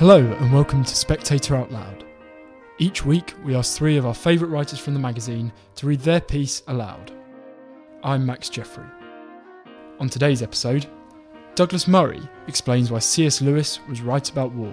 [0.00, 2.06] Hello, and welcome to Spectator Out Loud.
[2.78, 6.22] Each week, we ask three of our favourite writers from the magazine to read their
[6.22, 7.12] piece aloud.
[8.02, 8.86] I'm Max Jeffrey.
[9.98, 10.86] On today's episode,
[11.54, 13.42] Douglas Murray explains why C.S.
[13.42, 14.72] Lewis was right about war.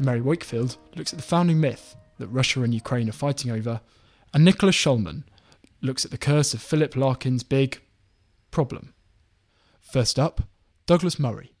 [0.00, 3.80] Mary Wakefield looks at the founding myth that Russia and Ukraine are fighting over,
[4.34, 5.22] and Nicola Shulman
[5.80, 7.80] looks at the curse of Philip Larkin's big
[8.50, 8.94] problem.
[9.80, 10.40] First up,
[10.86, 11.54] Douglas Murray.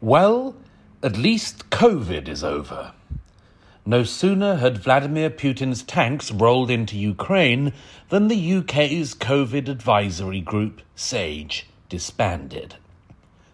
[0.00, 0.54] Well,
[1.02, 2.92] at least COVID is over.
[3.84, 7.72] No sooner had Vladimir Putin's tanks rolled into Ukraine
[8.08, 12.76] than the UK's COVID advisory group, SAGE, disbanded.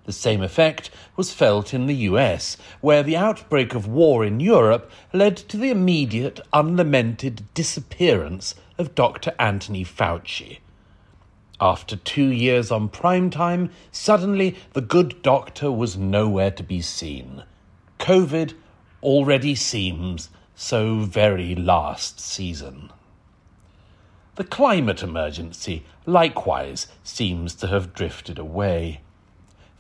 [0.05, 4.91] The same effect was felt in the US, where the outbreak of war in Europe
[5.13, 9.33] led to the immediate, unlamented disappearance of Dr.
[9.39, 10.59] Anthony Fauci.
[11.63, 17.45] After two years on prime time, suddenly the good doctor was nowhere to be seen.
[18.01, 18.55] COVID
[19.01, 22.91] already seems so very last season.
[24.35, 29.02] The climate emergency likewise seems to have drifted away.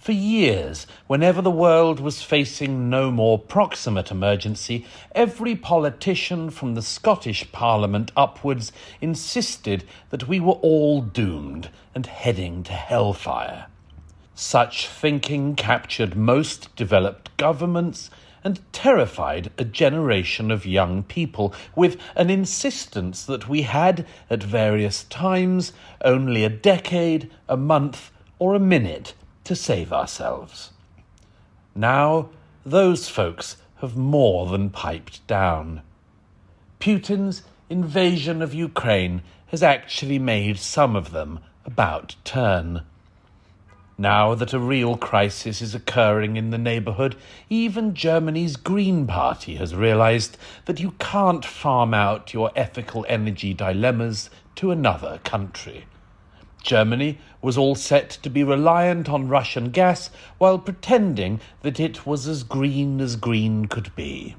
[0.02, 6.82] For years, whenever the world was facing no more proximate emergency, every politician from the
[6.82, 13.66] Scottish Parliament upwards insisted that we were all doomed and heading to hellfire.
[14.34, 18.10] Such thinking captured most developed governments
[18.42, 25.04] and terrified a generation of young people with an insistence that we had, at various
[25.04, 25.72] times,
[26.04, 28.10] only a decade, a month,
[28.40, 29.14] or a minute
[29.44, 30.70] to save ourselves.
[31.74, 32.28] Now,
[32.64, 35.82] those folks have more than piped down.
[36.78, 42.82] Putin's invasion of Ukraine has actually made some of them about turn.
[43.98, 47.16] Now that a real crisis is occurring in the neighbourhood,
[47.50, 54.30] even Germany's Green Party has realised that you can't farm out your ethical energy dilemmas
[54.56, 55.84] to another country.
[56.62, 62.26] Germany was all set to be reliant on Russian gas while pretending that it was
[62.26, 64.36] as green as green could be.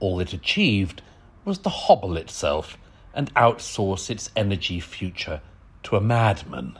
[0.00, 1.02] All it achieved
[1.44, 2.76] was to hobble itself
[3.14, 5.40] and outsource its energy future
[5.84, 6.78] to a madman.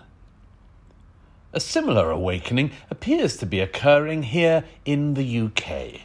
[1.52, 6.00] A similar awakening appears to be occurring here in the UK.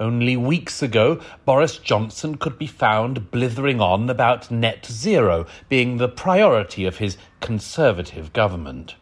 [0.00, 6.08] Only weeks ago, Boris Johnson could be found blithering on about net zero being the
[6.08, 8.94] priority of his Conservative government.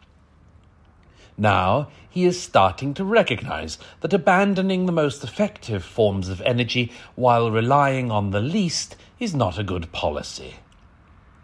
[1.37, 7.51] Now, he is starting to recognise that abandoning the most effective forms of energy while
[7.51, 10.55] relying on the least is not a good policy.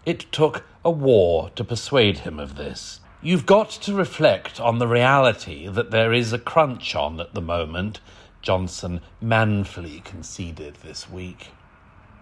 [0.03, 3.01] It took a war to persuade him of this.
[3.21, 7.41] You've got to reflect on the reality that there is a crunch on at the
[7.41, 7.99] moment
[8.43, 11.51] Johnson manfully conceded this week.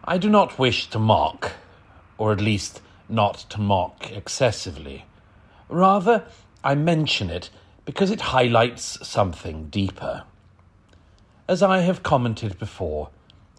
[0.06, 1.54] I do not wish to mock,
[2.20, 5.06] or at least not to mock excessively.
[5.68, 6.24] Rather,
[6.64, 7.50] I mention it
[7.86, 10.24] because it highlights something deeper.
[11.48, 13.10] As I have commented before,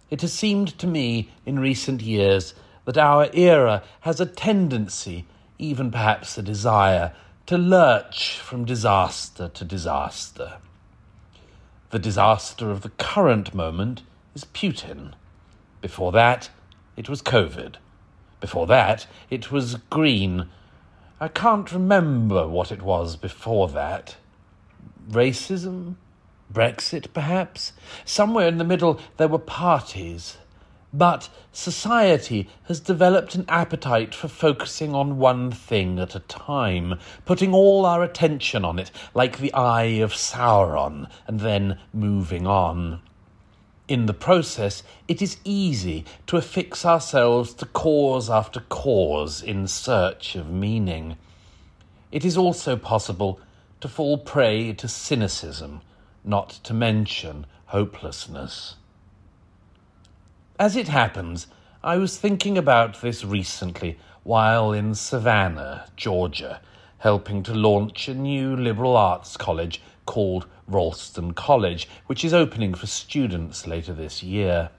[0.08, 5.26] it has seemed to me in recent years that our era has a tendency,
[5.58, 7.12] even perhaps a desire,
[7.46, 10.58] to lurch from disaster to disaster.
[11.92, 14.00] The disaster of the current moment
[14.34, 15.12] is Putin.
[15.82, 16.48] Before that,
[16.96, 17.74] it was COVID.
[18.40, 20.48] Before that, it was green.
[21.20, 24.16] I can't remember what it was before that.
[25.06, 25.96] Racism?
[26.50, 27.74] Brexit, perhaps?
[28.06, 30.38] Somewhere in the middle, there were parties.
[30.94, 37.54] But society has developed an appetite for focusing on one thing at a time, putting
[37.54, 43.00] all our attention on it, like the eye of Sauron, and then moving on.
[43.88, 50.34] In the process, it is easy to affix ourselves to cause after cause in search
[50.34, 51.16] of meaning.
[52.10, 53.40] It is also possible
[53.80, 55.80] to fall prey to cynicism,
[56.22, 58.76] not to mention hopelessness.
[60.62, 61.48] As it happens,
[61.82, 66.60] I was thinking about this recently while in Savannah, Georgia,
[66.98, 72.86] helping to launch a new liberal arts college called Ralston College, which is opening for
[72.86, 74.70] students later this year.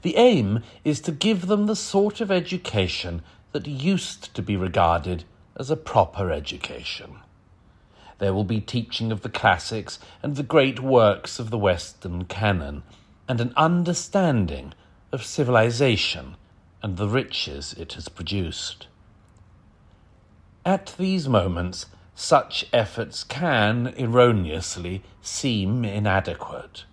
[0.00, 3.20] The aim is to give them the sort of education
[3.52, 5.24] that used to be regarded
[5.58, 7.16] as a proper education.
[8.20, 12.84] There will be teaching of the classics and the great works of the Western canon,
[13.30, 14.74] and an understanding
[15.12, 16.34] of civilization
[16.82, 18.88] and the riches it has produced.
[20.66, 26.86] At these moments, such efforts can, erroneously, seem inadequate.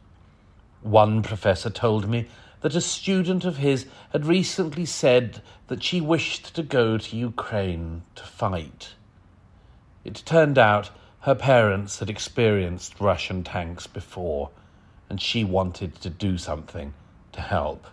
[0.84, 2.28] One professor told me
[2.62, 8.04] that a student of his had recently said that she wished to go to Ukraine
[8.14, 8.94] to fight.
[10.06, 10.92] It turned out
[11.22, 14.52] her parents had experienced Russian tanks before,
[15.10, 16.94] and she wanted to do something
[17.32, 17.88] to help.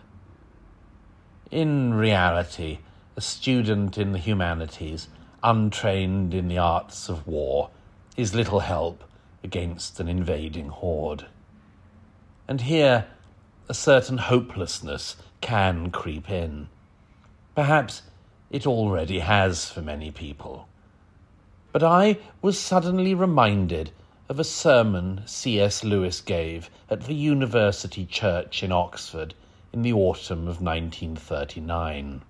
[1.51, 2.79] In reality,
[3.15, 5.07] a student in the humanities,
[5.43, 7.69] untrained in the arts of war,
[8.17, 9.03] is little help
[9.43, 11.25] against an invading horde.
[12.47, 13.05] And here,
[13.69, 16.69] a certain hopelessness can creep in.
[17.55, 18.03] Perhaps
[18.49, 20.67] it already has for many people.
[21.71, 23.91] But I was suddenly reminded
[24.27, 25.83] of a sermon C.S.
[25.83, 29.35] Lewis gave at the University Church in Oxford
[29.71, 32.23] in the autumn of 1939.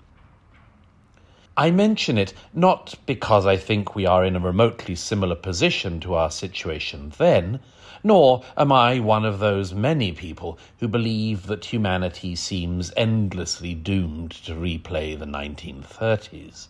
[1.55, 6.15] I mention it not because I think we are in a remotely similar position to
[6.15, 7.61] our situation then,
[8.03, 14.31] nor am I one of those many people who believe that humanity seems endlessly doomed
[14.31, 16.67] to replay the 1930s.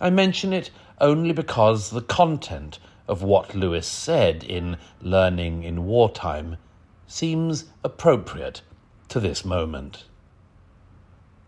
[0.00, 0.70] I mention it
[1.00, 6.58] only because the content of what Lewis said in Learning in Wartime
[7.06, 8.60] seems appropriate
[9.08, 10.04] to this moment.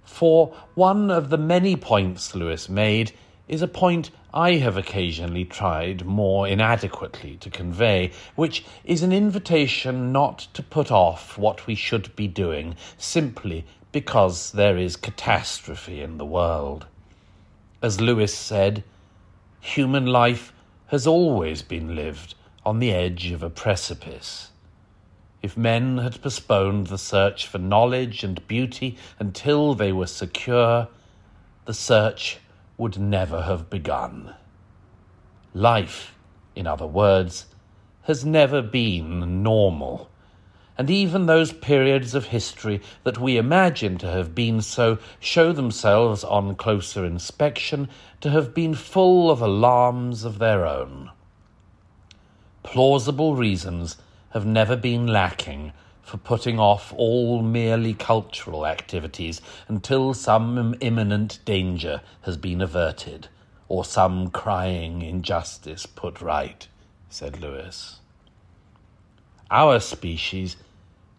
[0.03, 3.13] For one of the many points Lewis made
[3.47, 10.13] is a point I have occasionally tried more inadequately to convey, which is an invitation
[10.13, 16.17] not to put off what we should be doing simply because there is catastrophe in
[16.17, 16.87] the world.
[17.83, 18.85] As Lewis said,
[19.61, 20.53] human life
[20.91, 22.35] has always been lived
[22.67, 24.51] on the edge of a precipice.
[25.41, 30.89] If men had postponed the search for knowledge and beauty until they were secure,
[31.65, 32.39] the search
[32.77, 34.35] would never have begun.
[35.55, 36.17] Life,
[36.57, 37.47] in other words,
[38.03, 40.10] has never been normal,
[40.81, 46.25] and even those periods of history that we imagine to have been so show themselves
[46.25, 47.87] on closer inspection
[48.19, 51.11] to have been full of alarms of their own.
[52.63, 53.99] Plausible reasons
[54.31, 62.01] have never been lacking for putting off all merely cultural activities until some imminent danger
[62.23, 63.29] has been averted
[63.69, 66.69] or some crying injustice put right,
[67.11, 68.01] said Lewis.
[69.51, 70.57] Our species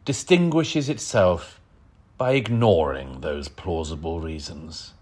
[0.05, 1.59] distinguishes itself
[2.17, 4.93] by ignoring those plausible reasons.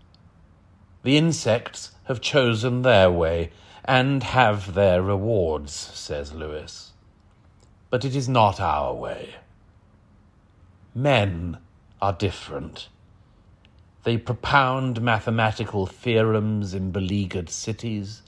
[1.04, 3.51] The insects have chosen their way
[3.86, 6.90] and have their rewards, says Lewis
[7.90, 9.36] but it is not our way.
[10.94, 11.57] Men
[12.02, 12.90] are different.
[14.04, 18.22] They propound mathematical theorems in beleaguered cities,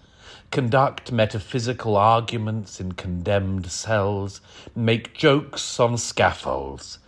[0.52, 4.42] conduct metaphysical arguments in condemned cells,
[4.76, 7.00] make jokes on scaffolds,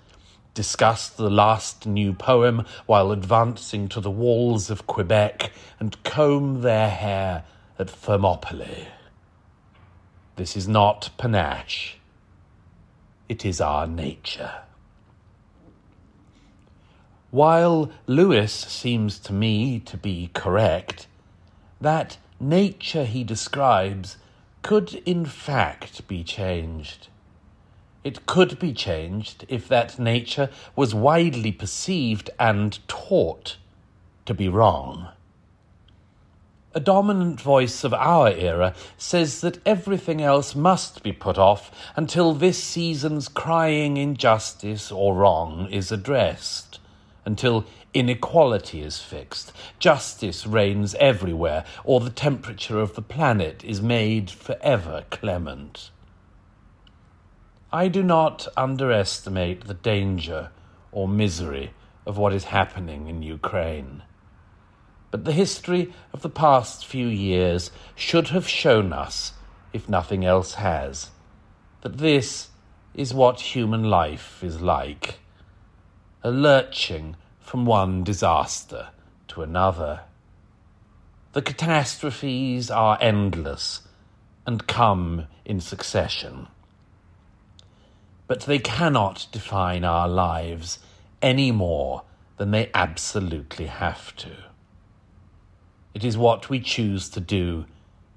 [0.54, 6.90] discuss the last new poem while advancing to the walls of Quebec, and comb their
[6.90, 7.44] hair
[7.78, 8.88] at Thermopylae.
[10.36, 11.98] This is not panache
[13.30, 14.52] it is our nature.
[17.32, 21.08] While Lewis seems to me to be correct,
[21.82, 24.18] that nature he describes
[24.62, 27.08] could in fact be changed.
[28.04, 33.58] It could be changed if that nature was widely perceived and taught
[34.26, 35.10] to be wrong.
[36.76, 42.34] A dominant voice of our era says that everything else must be put off until
[42.34, 46.80] this season's crying injustice or wrong is addressed,
[47.26, 54.30] until inequality is fixed, justice reigns everywhere, or the temperature of the planet is made
[54.30, 55.92] forever clement.
[57.72, 60.52] I do not underestimate the danger
[60.92, 61.74] or misery
[62.06, 64.04] of what is happening in Ukraine.
[65.10, 69.34] But the history of the past few years should have shown us,
[69.72, 71.12] if nothing else has,
[71.82, 72.50] that this
[72.94, 75.20] is what human life is like.
[76.24, 78.88] A lurching from one disaster
[79.28, 80.02] to another.
[81.34, 83.82] The catastrophes are endless
[84.46, 86.48] and come in succession.
[88.28, 90.80] But they cannot define our lives
[91.22, 92.04] any more
[92.38, 94.32] than they absolutely have to.
[95.94, 97.66] It is what we choose to do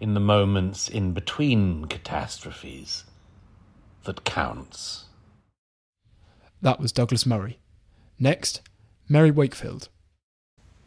[0.01, 3.05] in the moments in between catastrophes
[4.05, 5.07] that counts.
[6.63, 7.59] That was Douglas Murray.
[8.19, 8.63] Next,
[9.09, 9.89] Mary Wakefield.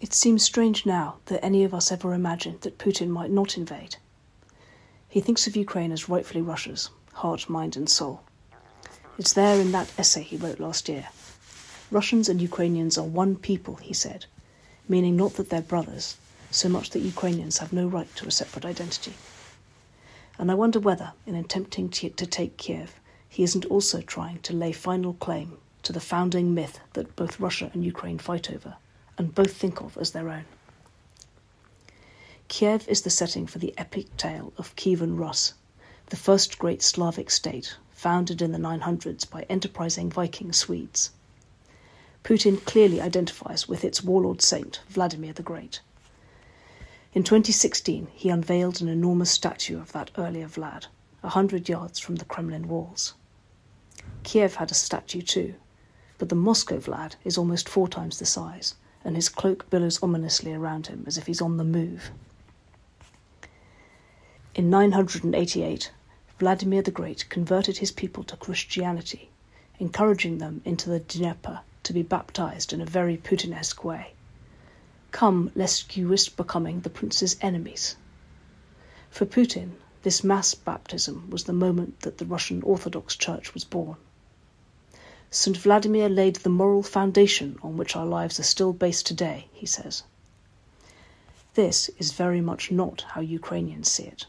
[0.02, 3.96] It seems strange now that any of us ever imagined that Putin might not invade.
[5.08, 8.22] He thinks of Ukraine as rightfully Russia's, heart, mind, and soul.
[9.18, 11.08] It's there in that essay he wrote last year.
[11.92, 14.26] Russians and Ukrainians are one people, he said,
[14.90, 16.18] meaning not that they're brothers,
[16.52, 19.14] so much that Ukrainians have no right to a separate identity.
[20.38, 23.00] And I wonder whether, in attempting to, to take Kiev,
[23.30, 25.58] he isn't also trying to lay final claim
[25.90, 28.76] to the founding myth that both Russia and Ukraine fight over,
[29.18, 30.46] and both think of as their own.
[32.48, 35.56] Kiev is the setting for the epic tale of Kievan Rus,
[36.12, 41.10] the first great Slavic state founded in the 900s by enterprising Viking Swedes.
[42.24, 45.82] Putin clearly identifies with its warlord saint, Vladimir the Great.
[47.16, 50.86] In 2016, he unveiled an enormous statue of that earlier Vlad,
[51.24, 53.16] a hundred yards from the Kremlin walls.
[54.22, 55.56] Kiev had a statue too,
[56.20, 60.54] but the Moscow Vlad is almost four times the size, and his cloak billows ominously
[60.54, 62.12] around him as if he's on the move.
[64.54, 65.92] In 988,
[66.38, 69.30] Vladimir the Great converted his people to Christianity,
[69.80, 74.14] encouraging them into the Dnieper to be baptized in a very Putinesque way.
[75.12, 77.96] Come, lest you risk becoming the prince's enemies.
[79.10, 79.72] For Putin,
[80.04, 83.96] this mass baptism was the moment that the Russian Orthodox Church was born.
[85.32, 85.56] St.
[85.58, 90.02] Vladimir laid the moral foundation on which our lives are still based today, he says.
[91.54, 94.26] This is very much not how Ukrainians see it.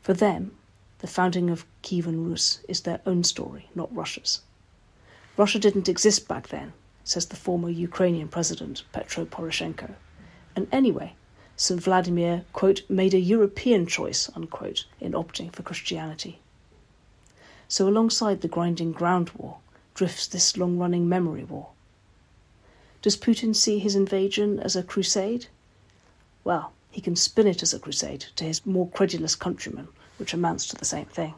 [0.00, 0.56] For them,
[1.00, 4.40] the founding of Kievan Rus is their own story, not Russia's.
[5.36, 6.72] Russia didn't exist back then,
[7.04, 9.96] says the former Ukrainian president Petro Poroshenko.
[10.56, 11.12] And anyway,
[11.56, 11.82] St.
[11.82, 16.40] Vladimir, quote, made a European choice, unquote, in opting for Christianity.
[17.68, 19.58] So alongside the grinding ground war
[20.00, 21.68] drifts this long running memory war.
[23.02, 25.48] Does Putin see his invasion as a crusade?
[26.42, 30.66] Well, he can spin it as a crusade to his more credulous countrymen, which amounts
[30.68, 31.34] to the same thing.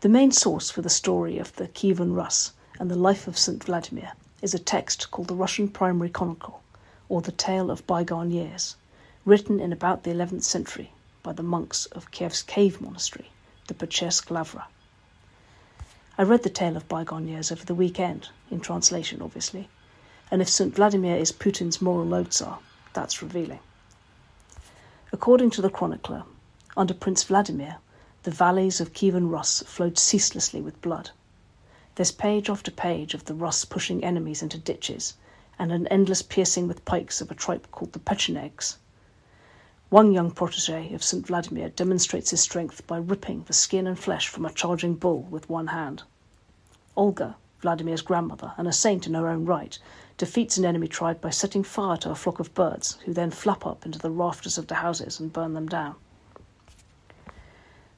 [0.00, 3.62] The main source for the story of the Kievan Rus and the life of St.
[3.62, 6.62] Vladimir is a text called the Russian Primary Chronicle,
[7.10, 8.74] or the Tale of Bygone Years,
[9.26, 13.30] written in about the 11th century by the monks of Kiev's cave monastery,
[13.66, 14.66] the Pechersk Lavra.
[16.20, 19.70] I read the Tale of Bygone Years over the weekend, in translation obviously,
[20.30, 20.74] and if St.
[20.74, 22.58] Vladimir is Putin's moral lodestar,
[22.92, 23.60] that's revealing.
[25.14, 26.24] According to the chronicler,
[26.76, 27.76] under Prince Vladimir,
[28.24, 31.08] the valleys of Kievan Rus flowed ceaselessly with blood.
[31.94, 35.14] There's page after page of the Rus pushing enemies into ditches,
[35.58, 38.76] and an endless piercing with pikes of a tribe called the Pechenegs.
[39.90, 41.26] One young protege of St.
[41.26, 45.50] Vladimir demonstrates his strength by ripping the skin and flesh from a charging bull with
[45.50, 46.04] one hand.
[46.96, 49.76] Olga, Vladimir's grandmother, and a saint in her own right,
[50.16, 53.66] defeats an enemy tribe by setting fire to a flock of birds, who then flap
[53.66, 55.96] up into the rafters of the houses and burn them down.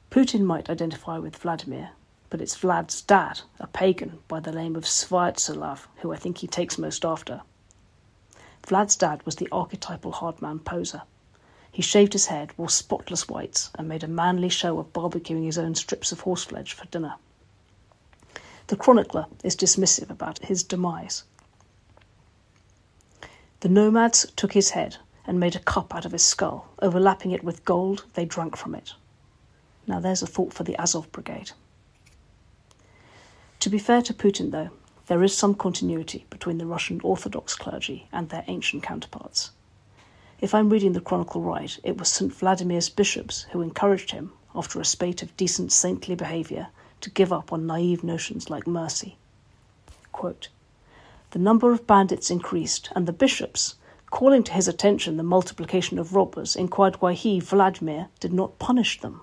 [0.09, 1.91] Putin might identify with Vladimir,
[2.31, 6.47] but it's Vlad's dad, a pagan by the name of Svyatoslav, who I think he
[6.47, 7.41] takes most after.
[8.65, 11.03] Vlad's dad was the archetypal hardman poser.
[11.73, 15.57] He shaved his head, wore spotless whites, and made a manly show of barbecuing his
[15.57, 17.15] own strips of horseflesh for dinner.
[18.67, 21.23] The chronicler is dismissive about his demise.
[23.61, 26.69] The nomads took his head and made a cup out of his skull.
[26.79, 28.93] Overlapping it with gold, they drank from it.
[29.87, 31.53] Now there's a thought for the Azov Brigade.
[33.61, 34.69] To be fair to Putin, though,
[35.07, 39.49] there is some continuity between the Russian Orthodox clergy and their ancient counterparts.
[40.43, 42.33] If I'm reading the chronicle right, it was St.
[42.33, 46.67] Vladimir's bishops who encouraged him, after a spate of decent saintly behaviour,
[46.99, 49.15] to give up on naive notions like mercy.
[50.11, 50.49] Quote,
[51.31, 53.75] the number of bandits increased, and the bishops,
[54.11, 58.99] calling to his attention the multiplication of robbers, inquired why he, Vladimir, did not punish
[58.99, 59.21] them.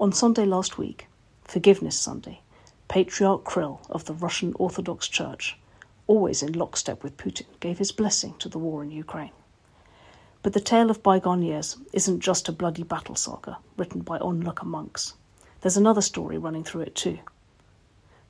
[0.00, 1.08] On Sunday last week,
[1.44, 2.40] Forgiveness Sunday,
[2.88, 5.58] Patriarch Kirill of the Russian Orthodox Church,
[6.06, 9.32] always in lockstep with Putin, gave his blessing to the war in Ukraine.
[10.42, 14.66] But the tale of bygone years isn't just a bloody battle saga written by onlooker
[14.66, 15.14] monks.
[15.60, 17.20] There's another story running through it too.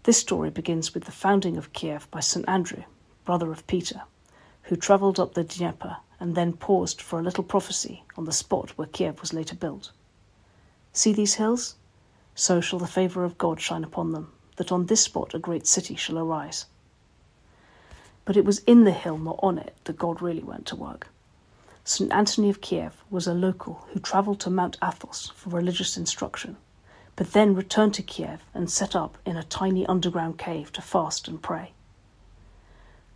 [0.03, 2.47] This story begins with the founding of Kiev by St.
[2.47, 2.83] Andrew,
[3.25, 4.03] brother of Peter,
[4.65, 8.77] who travelled up the Dnieper and then paused for a little prophecy on the spot
[8.77, 9.91] where Kiev was later built.
[10.93, 11.77] See these hills?
[12.35, 15.67] So shall the favour of God shine upon them, that on this spot a great
[15.67, 16.67] city shall arise.
[18.27, 21.09] But it was in the hill, not on it, that God really went to work.
[21.85, 22.13] St.
[22.13, 26.57] Anthony of Kiev was a local who travelled to Mount Athos for religious instruction,
[27.17, 31.27] but then returned to Kiev and set up in a tiny underground cave to fast
[31.27, 31.73] and pray.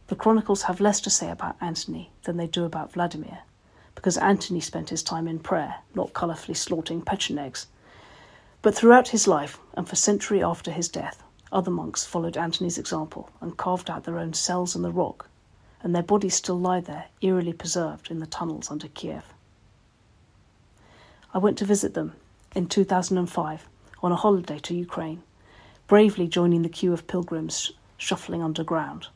[0.08, 3.44] The chronicles have less to say about Antony than they do about Vladimir,
[3.94, 7.66] because Antony spent his time in prayer, not colourfully slaughtering pechenegs.
[8.62, 13.30] But throughout his life, and for century after his death, other monks followed Antony's example
[13.40, 15.28] and carved out their own cells in the rock
[15.87, 19.33] and their bodies still lie there, eerily preserved in the tunnels under Kiev.
[21.33, 22.14] I went to visit them
[22.57, 23.69] in 2005
[24.02, 25.23] on a holiday to Ukraine,
[25.87, 29.07] bravely joining the queue of pilgrims shuffling underground,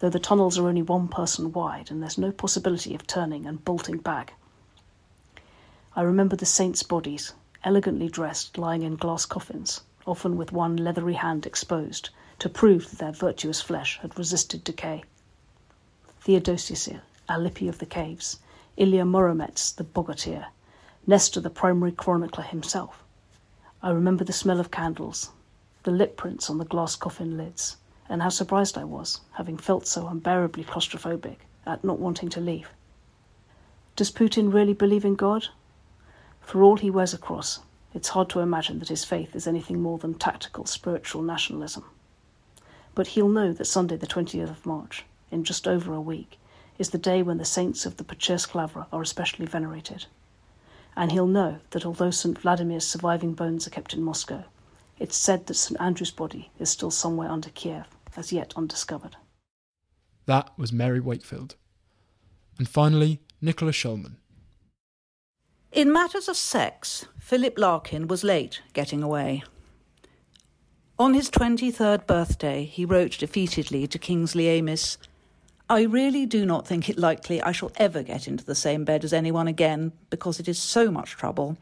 [0.00, 3.64] though the tunnels are only one person wide and there's no possibility of turning and
[3.64, 4.34] bolting back.
[5.96, 7.32] I remember the saints' bodies,
[7.64, 12.98] elegantly dressed, lying in glass coffins, often with one leathery hand exposed, to prove that
[12.98, 15.04] their virtuous flesh had resisted decay.
[16.20, 16.88] Theodosius,
[17.28, 18.38] Alypi of the Caves,
[18.76, 20.46] Ilya Muromets, the bogatyr,
[21.06, 23.02] Nestor, the primary chronicler himself.
[23.82, 25.30] I remember the smell of candles,
[25.84, 27.76] the lip prints on the glass coffin lids,
[28.08, 32.70] and how surprised I was, having felt so unbearably claustrophobic, at not wanting to leave.
[33.94, 35.48] Does Putin really believe in God?
[36.40, 37.60] For all he wears a cross,
[37.94, 41.84] it's hard to imagine that his faith is anything more than tactical spiritual nationalism.
[42.94, 46.38] But he'll know that Sunday, the 20th of March, in just over a week,
[46.78, 50.06] is the day when the saints of the Pechersky Lavra are especially venerated.
[50.96, 52.38] And he'll know that although St.
[52.38, 54.44] Vladimir's surviving bones are kept in Moscow,
[54.98, 55.80] it's said that St.
[55.80, 59.16] Andrew's body is still somewhere under Kiev, as yet undiscovered.
[60.26, 61.54] That was Mary Wakefield.
[62.58, 64.16] And finally, Nicola Shulman.
[65.70, 69.44] In matters of sex, Philip Larkin was late getting away.
[70.98, 74.98] On his 23rd birthday, he wrote defeatedly to Kingsley Amis
[75.70, 79.04] I really do not think it likely I shall ever get into the same bed
[79.04, 81.58] as anyone again, because it is so much trouble,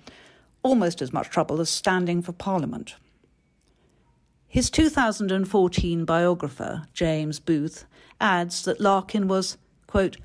[0.63, 2.95] almost as much trouble as standing for Parliament.
[4.47, 7.85] His 2014 biographer, James Booth,
[8.21, 10.19] adds that Larkin was, quote,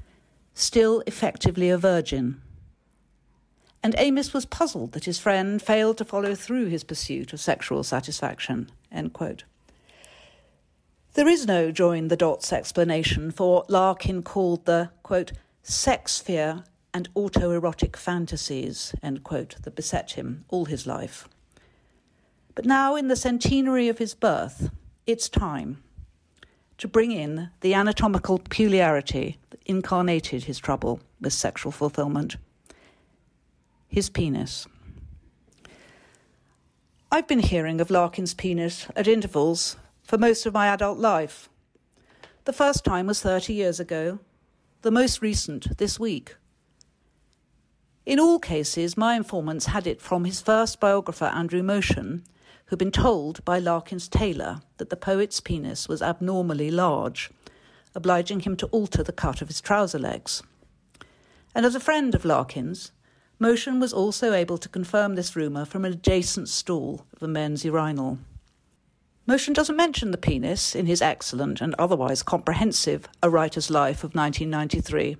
[0.53, 2.39] still effectively a virgin.
[3.81, 7.83] And Amis was puzzled that his friend failed to follow through his pursuit of sexual
[7.83, 8.69] satisfaction.
[8.91, 9.45] End quote.
[11.13, 16.63] There is no join the dots explanation for what Larkin called the, quote, sex fear
[16.93, 21.27] and autoerotic fantasies, end quote, that beset him all his life.
[22.55, 24.69] But now, in the centenary of his birth,
[25.05, 25.83] it's time
[26.77, 32.37] to bring in the anatomical peculiarity that incarnated his trouble with sexual fulfillment
[33.91, 34.65] his penis.
[37.11, 39.75] I've been hearing of Larkin's penis at intervals
[40.11, 41.47] for most of my adult life.
[42.43, 44.19] The first time was 30 years ago,
[44.81, 46.35] the most recent this week.
[48.05, 52.25] In all cases, my informants had it from his first biographer, Andrew Motion,
[52.65, 57.29] who'd been told by Larkin's tailor that the poet's penis was abnormally large,
[57.95, 60.43] obliging him to alter the cut of his trouser legs.
[61.55, 62.91] And as a friend of Larkin's,
[63.39, 67.63] Motion was also able to confirm this rumour from an adjacent stall of a men's
[67.63, 68.19] urinal.
[69.27, 74.15] Motion doesn't mention the penis in his excellent and otherwise comprehensive A Writer's Life of
[74.15, 75.15] 1993,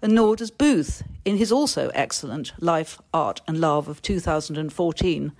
[0.00, 5.32] and nor does Booth in his also excellent Life, Art and Love of 2014,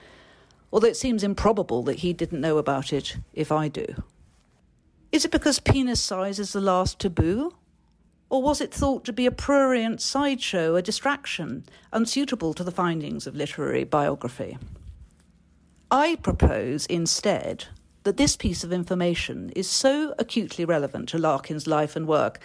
[0.70, 3.86] although it seems improbable that he didn't know about it if I do.
[5.10, 7.54] Is it because penis size is the last taboo?
[8.28, 13.26] Or was it thought to be a prurient sideshow, a distraction, unsuitable to the findings
[13.26, 14.58] of literary biography?
[15.90, 17.66] I propose instead
[18.06, 22.38] that this piece of information is so acutely relevant to Larkin's life and work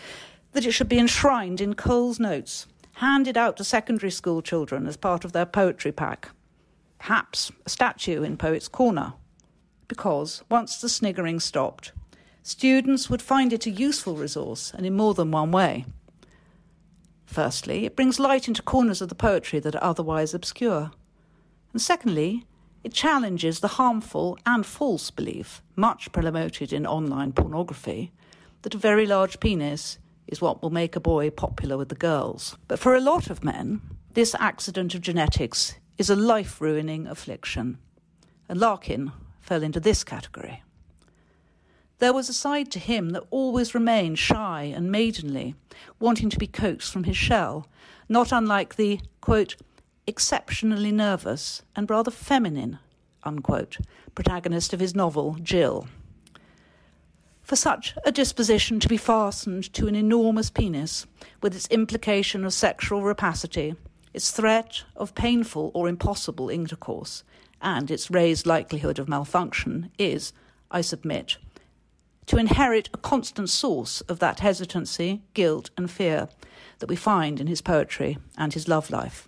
[0.53, 4.97] that it should be enshrined in Cole's notes, handed out to secondary school children as
[4.97, 6.31] part of their poetry pack.
[6.97, 9.13] Perhaps a statue in Poets' Corner.
[9.87, 11.91] Because once the sniggering stopped,
[12.41, 15.85] students would find it a useful resource and in more than one way.
[17.27, 20.89] Firstly, it brings light into corners of the poetry that are otherwise obscure.
[21.71, 22.47] And secondly,
[22.83, 28.11] it challenges the harmful and false belief, much promoted in online pornography,
[28.63, 32.57] that a very large penis is what will make a boy popular with the girls.
[32.67, 33.81] But for a lot of men,
[34.13, 37.77] this accident of genetics is a life ruining affliction.
[38.49, 40.63] And Larkin fell into this category.
[41.99, 45.53] There was a side to him that always remained shy and maidenly,
[45.99, 47.67] wanting to be coaxed from his shell,
[48.09, 49.55] not unlike the, quote,
[50.07, 52.79] exceptionally nervous and rather feminine,
[53.23, 53.77] unquote,
[54.15, 55.87] protagonist of his novel, Jill.
[57.43, 61.05] For such a disposition to be fastened to an enormous penis,
[61.41, 63.75] with its implication of sexual rapacity,
[64.13, 67.23] its threat of painful or impossible intercourse,
[67.61, 70.33] and its raised likelihood of malfunction, is,
[70.69, 71.37] I submit,
[72.27, 76.29] to inherit a constant source of that hesitancy, guilt, and fear
[76.79, 79.27] that we find in his poetry and his love life.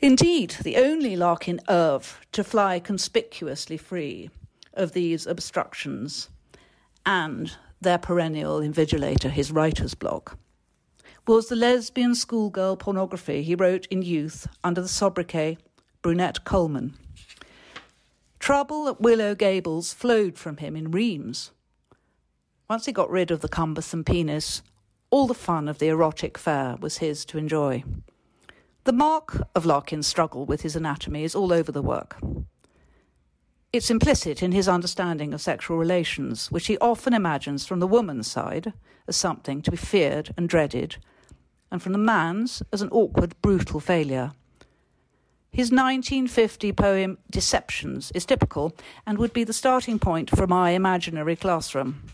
[0.00, 4.30] Indeed, the only Larkin oeuvre to fly conspicuously free
[4.74, 6.28] of these obstructions
[7.04, 10.38] and their perennial invigilator, his writer's block,
[11.26, 15.58] was the lesbian schoolgirl pornography he wrote in youth under the sobriquet
[16.00, 16.94] Brunette Coleman.
[18.38, 21.50] Trouble at Willow Gables flowed from him in reams.
[22.70, 24.62] Once he got rid of the cumbersome penis,
[25.10, 27.82] all the fun of the erotic fair was his to enjoy.
[28.88, 32.16] The mark of Larkin's struggle with his anatomy is all over the work.
[33.70, 38.30] It's implicit in his understanding of sexual relations, which he often imagines from the woman's
[38.30, 38.72] side
[39.06, 40.96] as something to be feared and dreaded,
[41.70, 44.32] and from the man's as an awkward, brutal failure.
[45.52, 48.74] His 1950 poem Deceptions is typical
[49.06, 52.04] and would be the starting point for my imaginary classroom.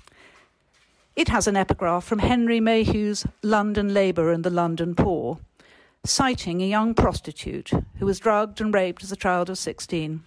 [1.14, 5.38] It has an epigraph from Henry Mayhew's London Labour and the London Poor,
[6.04, 10.22] citing a young prostitute who was drugged and raped as a child of 16.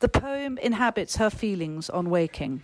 [0.00, 2.62] The poem inhabits her feelings on waking.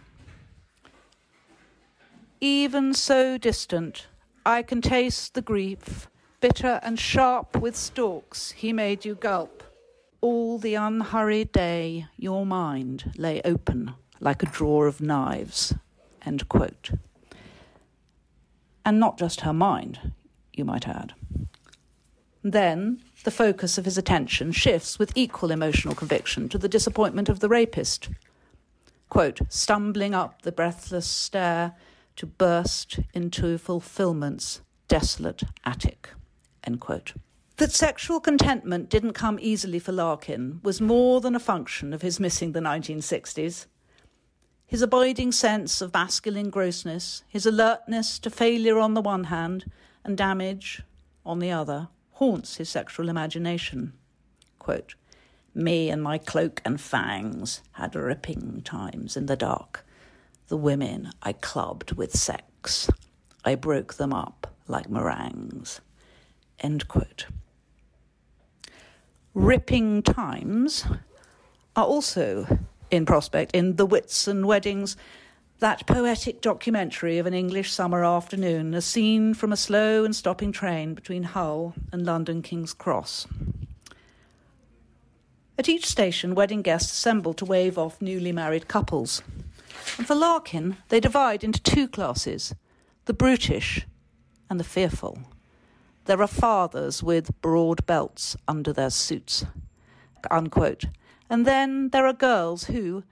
[2.41, 4.07] Even so distant,
[4.45, 6.09] I can taste the grief
[6.45, 9.63] bitter and sharp with stalks, he made you gulp.
[10.21, 15.75] All the unhurried day, your mind lay open like a drawer of knives.
[16.27, 16.91] End quote.
[18.85, 20.13] And not just her mind,
[20.57, 21.15] you might add.
[22.43, 27.41] Then the focus of his attention shifts with equal emotional conviction to the disappointment of
[27.41, 28.11] the rapist.
[29.09, 31.75] Quote, stumbling up the breathless stair
[32.17, 36.11] to burst into fulfillment's desolate attic.
[36.65, 37.15] End quote.
[37.57, 42.21] That sexual contentment didn't come easily for Larkin was more than a function of his
[42.21, 43.67] missing the 1960s.
[44.67, 49.71] His abiding sense of masculine grossness, his alertness to failure on the one hand
[50.05, 50.83] and damage
[51.25, 53.93] on the other, haunts his sexual imagination.
[54.59, 54.95] Quote,
[55.55, 59.85] Me and my cloak and fangs had ripping times in the dark.
[60.49, 62.91] The women I clubbed with sex.
[63.45, 65.81] I broke them up like meringues.
[66.61, 67.27] End quote.
[69.35, 70.85] Ripping times
[71.75, 72.47] are also
[72.91, 74.97] in prospect in The Whitsun Weddings,
[75.65, 80.53] that poetic documentary of an English summer afternoon, a scene from a slow and stopping
[80.53, 83.27] train between Hull and London King's Cross.
[85.57, 89.23] At each station, wedding guests assemble to wave off newly married couples.
[89.97, 92.55] And for Larkin, they divide into two classes
[93.07, 93.87] the brutish
[94.51, 95.19] and the fearful.
[96.05, 99.47] There are fathers with broad belts under their suits.
[100.31, 100.85] Unquote.
[101.31, 103.03] And then there are girls who,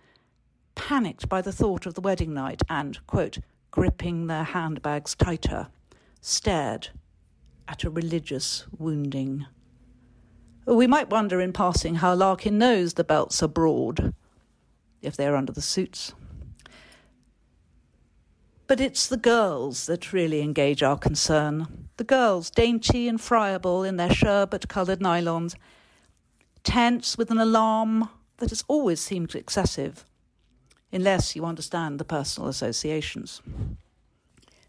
[0.74, 3.38] panicked by the thought of the wedding night and, quote,
[3.70, 5.68] gripping their handbags tighter,
[6.20, 6.88] stared
[7.68, 9.46] at a religious wounding.
[10.66, 14.14] We might wonder in passing how Larkin knows the belts are broad
[15.00, 16.12] if they're under the suits.
[18.66, 21.88] But it's the girls that really engage our concern.
[21.96, 25.56] The girls, dainty and friable in their sherbet coloured nylons,
[26.62, 28.08] tense with an alarm
[28.38, 30.06] that has always seemed excessive,
[30.92, 33.40] unless you understand the personal associations.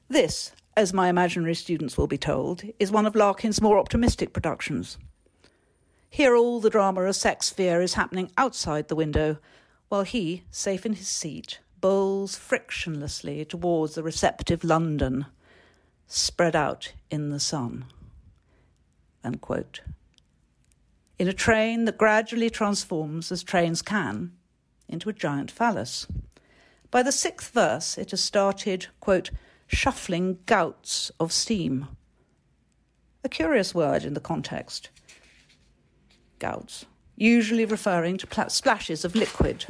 [0.08, 4.98] This, as my imaginary students will be told, is one of Larkin's more optimistic productions.
[6.10, 9.38] Here, all the drama of sex fear is happening outside the window,
[9.90, 15.26] while he, safe in his seat, bowls frictionlessly towards the receptive London,
[16.08, 17.86] spread out in the sun.
[19.24, 19.82] Unquote.
[21.18, 24.34] In a train that gradually transforms, as trains can,
[24.94, 26.08] into a giant phallus.
[26.92, 29.32] By the sixth verse, it has started, quote,
[29.68, 31.88] shuffling gouts of steam.
[33.24, 34.90] A curious word in the context.
[36.40, 36.86] Gouts,
[37.18, 39.66] usually referring to splashes of liquid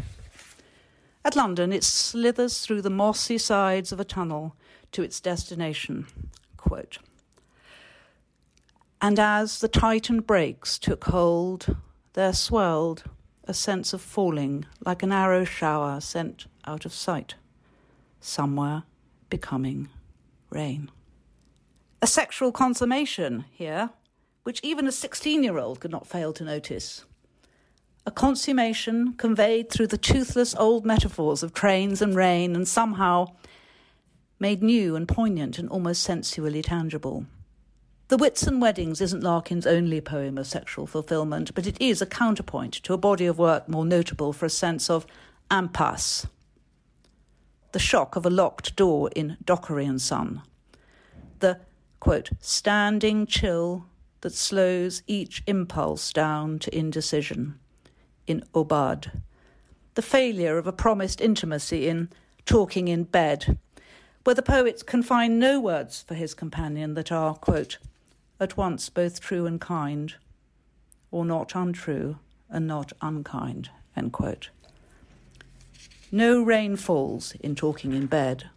[1.26, 4.56] at London, it slithers through the mossy sides of a tunnel
[4.92, 6.06] to its destination.
[6.58, 6.98] Quote,
[9.02, 11.76] and as the tightened brakes took hold,
[12.14, 13.04] there swelled,
[13.46, 17.36] a sense of falling like an arrow shower sent out of sight,
[18.20, 18.84] somewhere
[19.30, 19.90] becoming
[20.50, 20.90] rain.
[22.02, 23.90] A sexual consummation here,
[24.44, 27.06] which even a 16 year old could not fail to notice.
[28.06, 33.28] A consummation conveyed through the toothless old metaphors of trains and rain and somehow
[34.40, 37.26] made new and poignant and almost sensually tangible.
[38.14, 42.74] The Whitsun Weddings isn't Larkin's only poem of sexual fulfillment, but it is a counterpoint
[42.84, 45.08] to a body of work more notable for a sense of
[45.50, 46.28] impasse.
[47.72, 50.44] The shock of a locked door in Dockery and Son.
[51.40, 51.62] The,
[52.00, 53.88] quote, standing chill
[54.22, 57.58] that slows each impulse down to indecision
[58.28, 59.22] in Aubade.
[59.96, 62.10] The failure of a promised intimacy in
[62.46, 63.58] Talking in Bed,
[64.24, 67.80] where the poet can find no words for his companion that are, quote,
[68.44, 70.16] at once both true and kind,
[71.10, 73.70] or not untrue and not unkind.
[76.12, 78.50] No rain falls in talking in bed,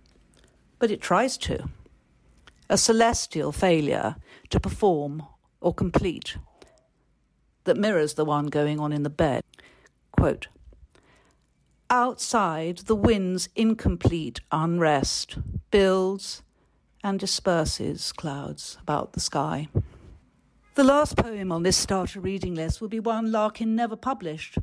[0.79, 1.69] but it tries to.
[2.69, 4.17] A celestial failure
[4.51, 5.23] to perform
[5.61, 6.37] or complete
[7.65, 9.43] that mirrors the one going on in the bed.
[10.13, 10.49] Quote,
[11.89, 15.39] Outside, the wind's incomplete unrest
[15.71, 16.43] builds
[17.07, 19.69] and disperses clouds about the sky.
[20.75, 24.59] The last poem on this starter reading list will be one Larkin never published,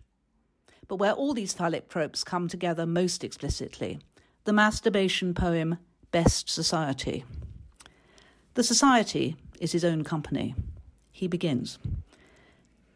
[0.90, 3.98] but where all these phallic tropes come together most explicitly
[4.44, 5.78] the masturbation poem
[6.12, 7.24] Best Society.
[8.56, 10.54] The society is his own company.
[11.14, 11.80] He begins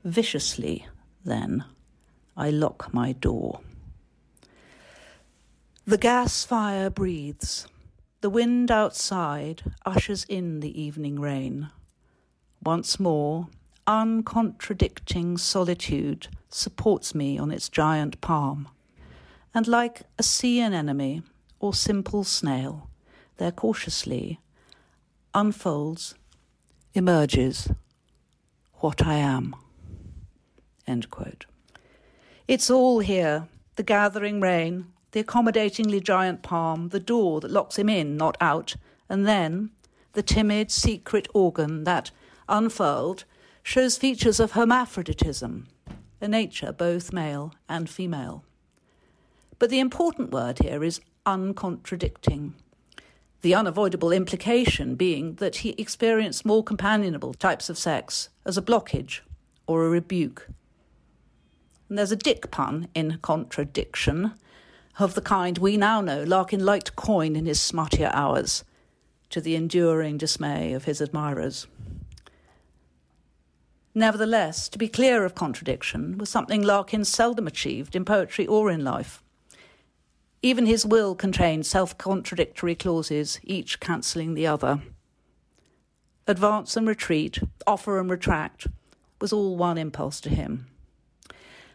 [0.03, 0.85] Viciously,
[1.23, 1.63] then,
[2.35, 3.61] I lock my door.
[5.85, 7.65] The gas fire breathes.
[8.21, 11.69] The wind outside ushers in the evening rain.
[12.63, 13.47] Once more,
[13.85, 18.69] uncontradicting solitude supports me on its giant palm.
[19.53, 21.23] And like a sea anemone
[21.59, 22.89] or simple snail,
[23.37, 24.39] there cautiously
[25.35, 26.15] unfolds,
[26.95, 27.69] emerges
[28.79, 29.55] what I am.
[30.87, 31.45] End quote.
[32.47, 37.89] It's all here the gathering rain, the accommodatingly giant palm, the door that locks him
[37.89, 38.75] in, not out,
[39.09, 39.71] and then
[40.13, 42.11] the timid, secret organ that,
[42.49, 43.23] unfurled,
[43.63, 45.67] shows features of hermaphroditism,
[46.19, 48.43] a nature both male and female.
[49.59, 52.55] But the important word here is uncontradicting.
[53.41, 59.19] The unavoidable implication being that he experienced more companionable types of sex as a blockage
[59.67, 60.47] or a rebuke.
[61.89, 64.33] And there's a dick pun in contradiction
[64.99, 68.63] of the kind we now know Larkin liked coin in his smuttier hours,
[69.29, 71.67] to the enduring dismay of his admirers.
[73.93, 78.83] Nevertheless, to be clear of contradiction was something Larkin seldom achieved in poetry or in
[78.83, 79.23] life.
[80.43, 84.81] Even his will contained self contradictory clauses, each cancelling the other.
[86.27, 88.67] Advance and retreat, offer and retract,
[89.19, 90.67] was all one impulse to him.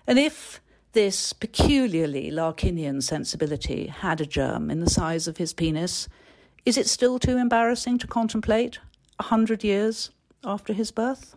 [0.06, 0.60] And if
[0.92, 6.08] this peculiarly Larkinian sensibility had a germ in the size of his penis,
[6.64, 8.78] is it still too embarrassing to contemplate
[9.18, 10.10] a hundred years
[10.44, 11.34] after his birth?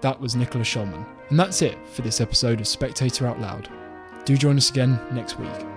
[0.00, 3.68] That was Nicola Shulman, and that's it for this episode of Spectator Out Loud.
[4.24, 5.69] Do join us again next week.